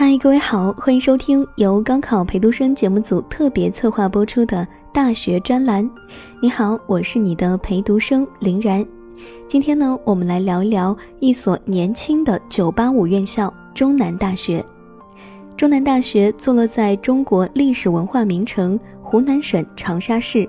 [0.00, 5.90] 嗨，各位好，欢迎收听由高考陪读生节目组特别策划播出的大学专栏。
[6.40, 8.86] 你好，我是你的陪读生林然。
[9.48, 14.64] 今天呢，我们来聊一聊一所年轻的985院校——中南大学。
[15.56, 20.48] 中南大学坐落在中国历史文化名城湖南省长沙市，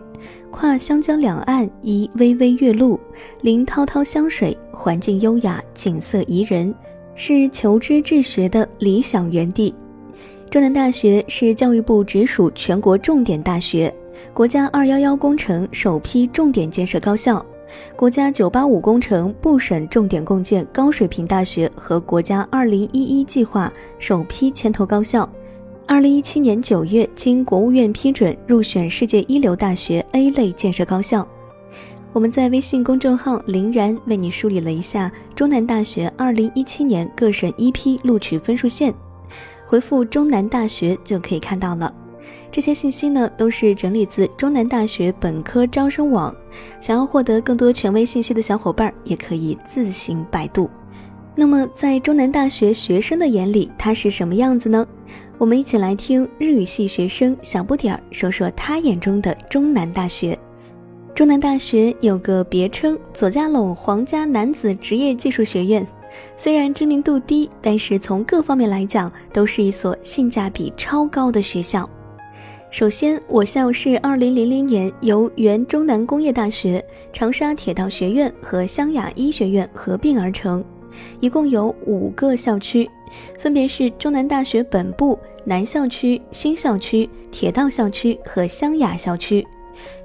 [0.51, 2.99] 跨湘江两岸，依巍巍岳麓，
[3.41, 6.71] 临滔滔湘水，环境优雅，景色宜人。
[7.15, 9.73] 是求知治学的理想园地。
[10.49, 13.93] 中南大学是教育部直属全国重点大学，
[14.33, 17.45] 国家“二幺幺”工程首批重点建设高校，
[17.95, 25.29] 国家“九八五”工程部省重点共建高水平大学和国家“二零一一”计划首批牵头高校。
[25.85, 31.27] 二零一七年九月，经国务院批准入选世界一流大学 A 类建设高校。
[32.11, 38.91] 我们在微信公众号“林然”为你梳理了一下中南大学2017年各省一批录取分数线，
[39.67, 41.93] 回复“中南大学”就可以看到了。
[42.51, 46.35] 这些信息呢，都是整理自中南大学本科招生网。
[46.81, 50.67] 想要获得更多权威信息的小伙伴，也可以自行百度。
[51.35, 54.85] 那么，在中南大学学生的眼里，它是什么样子呢？
[55.37, 60.37] 我们一起来听日语系学生小不点儿说说他眼中的中南大学。
[61.19, 65.85] 中南大学有个别称“左家垄皇家男子职业技术学院”，
[66.37, 71.89] 虽然知名度低，但是从各方面来讲，都是一所性价比超高的学校。
[72.71, 76.81] 首先，我校是2000年由原中南工业大学、
[77.11, 80.63] 长沙铁道学院和湘雅医学院合并而成，
[81.19, 82.89] 一共有五个校区，
[83.37, 89.45] 分别是中南大学本部、南校区、新校区、铁道校区和湘雅校区。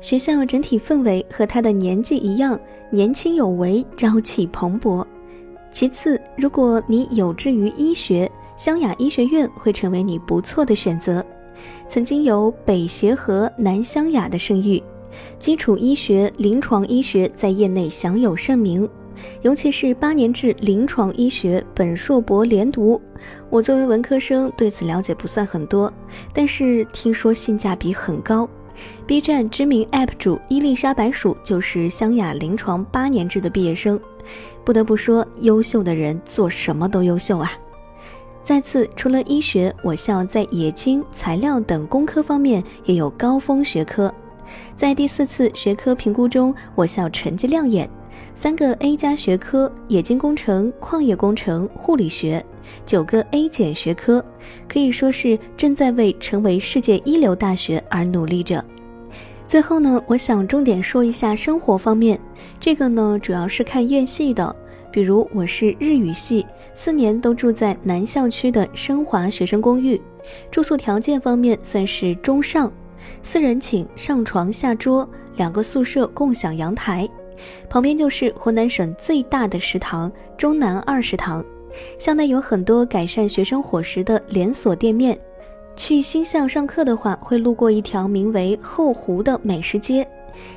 [0.00, 2.58] 学校整体氛围和他的年纪一样，
[2.91, 5.05] 年轻有为，朝气蓬勃。
[5.70, 11.25] 其次，如果你有志于医学，湘雅医学院会成为你不错的选择。
[11.89, 14.83] 曾经有“北协和，南湘雅”的声誉，
[15.39, 18.89] 基础医学、临床医学在业内享有盛名，
[19.42, 23.01] 尤其是八年制临床医学本硕博连读。
[23.51, 25.92] 我作为文科生，对此了解不算很多，
[26.33, 28.48] 但是听说性价比很高。
[29.07, 34.01] B 站知名 UP 主伊丽莎白鼠就是湘雅临床八年制的毕业生，
[34.64, 37.52] 不得不说，优秀的人做什么都优秀啊！
[38.42, 44.12] 再次，除了医学，我校在冶金、材料等工科方面也有高峰学科。
[44.77, 47.89] 在第四次学科评估中，我校成绩亮眼，
[48.35, 52.39] 三个 A 加学科：冶金工程、矿业工程、护理学；
[52.86, 54.25] 九个 A 减学科，
[54.69, 58.64] 可以说是正在为成为世界一流大学而努力着。
[59.47, 62.19] 最后呢，我想重点说一下生活方面，
[62.58, 64.55] 这个呢主要是看院系的。
[64.91, 70.01] 比如我是日语系，四年都住在南校区的升华学生公寓，
[70.53, 72.73] 住宿条件方面算是中上，
[73.20, 77.08] 四人寝，上床下桌，两个宿舍共享阳台，
[77.69, 81.45] 旁边就是湖南省最大的食堂中南二食堂，
[81.98, 85.18] 校内有很多改善学生伙食的连锁店面。
[85.77, 90.07] 去新校上课的话，会路过一条名为后湖的美食街，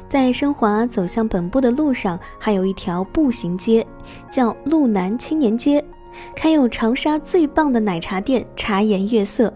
[0.07, 3.85] 在升华走向本部的路上，还有一条步行街，
[4.29, 5.83] 叫路南青年街，
[6.35, 9.51] 开有长沙最棒的奶茶店茶颜悦色。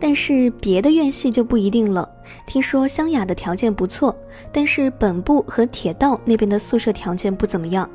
[0.00, 2.08] 但是别的院系就不一定了，
[2.46, 4.16] 听说湘雅的条件不错，
[4.50, 7.88] 但是本部和铁道那边的宿舍条件不怎么样，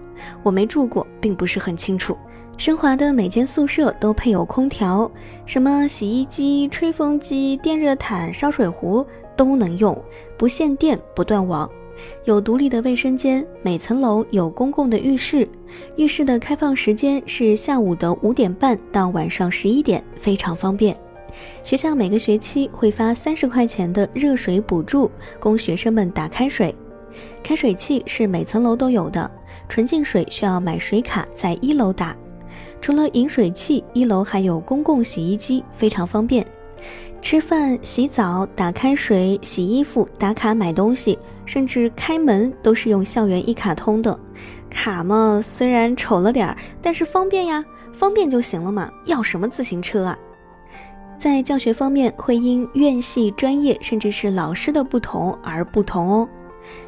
[0.44, 2.16] 我没住过，并不是很清楚。
[2.62, 5.12] 升华的每间宿舍都配有空调，
[5.48, 9.04] 什么洗衣机、吹风机、电热毯、烧水壶
[9.36, 10.00] 都能用，
[10.38, 11.68] 不限电不断网。
[12.26, 15.50] 有独立的卫生间，每层楼有公共的浴室，
[15.96, 20.96] 浴室的开放时间是下午的五点半到晚上十一点，非常方便。
[21.64, 26.76] 学校每个学期会发三十块钱的热水补助，供学生们打开水。
[27.42, 29.32] 开水器是每层楼都有的，
[29.68, 32.16] 纯净水需要买水卡，在一楼打。
[32.82, 36.46] 除了饮水器，一楼还有公共洗衣机，非常方便。
[37.22, 44.20] 吃饭、洗澡、打开水、洗衣服、打卡买东西，甚至开门都是用校园一卡通的。
[44.72, 47.64] 卡嘛，虽然丑了点儿，但是方便呀，
[47.94, 50.18] 方便就行了嘛，要什么自行车啊？
[51.20, 56.28] 在教学方面，会因院系、专业，甚至是老师的不同而不同哦。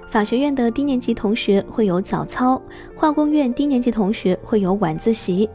[0.10, 2.60] 法学院的低年级同学会有早操，
[2.96, 5.48] 化工院低年级同学会有晚自习。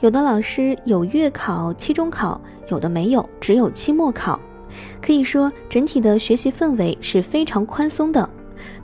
[0.00, 4.38] 有的老师有月考、期中考，有的没有，只有期末考。
[5.02, 8.28] 可以说，整体的学习氛围是非常宽松的。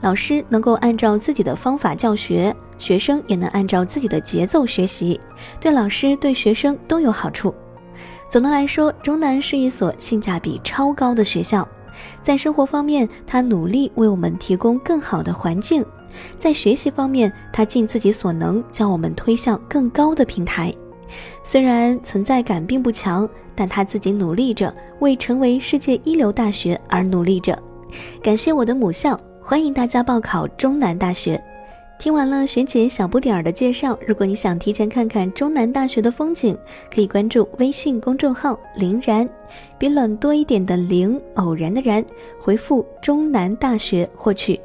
[0.01, 5.19] 老师能够按照自己的方法教学，学生也能按照自己的节奏学习，
[5.59, 7.53] 对老师对学生都有好处。
[8.29, 11.67] 总的来说，中南是一所性价比超高的学校。
[12.21, 15.81] 在生活方面，他努力为我们提供更好的环境；
[16.39, 20.73] 在学习方面，他尽自己所能将我们推向更高的平台。
[21.43, 27.57] 虽然存在感并不强，但他自己努力着，为成为世界一流大学而努力着。
[28.21, 31.41] 感谢我的母校，欢迎大家报考中南大学。
[31.97, 36.55] 听完了学姐小不点儿的介绍，如果你想提前看看中南大学的风景，
[36.93, 39.27] 可以关注微信公众号“林然”，
[39.79, 42.05] 比冷多一点的“林”，偶然的“然”，
[42.39, 44.59] 回复“中南大学”获取。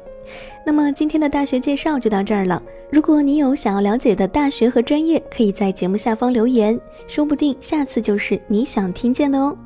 [0.65, 2.61] 那么今天的大学介绍就到这儿了。
[2.91, 9.57] 如果你有想要了解的大学和专业，可以在节目下方留言，说不定下次就是你想听见的哦。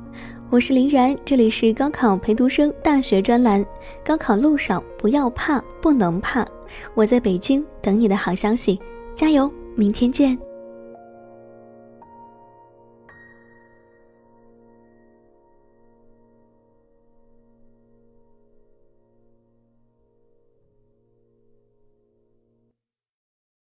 [0.50, 3.64] 我是林然，这里是高考陪读生大学专栏。
[4.02, 6.46] 高考路上不要怕，不能怕。
[6.94, 8.80] 我在北京等你的好消息，
[9.14, 9.50] 加油！
[9.76, 10.47] 明天见。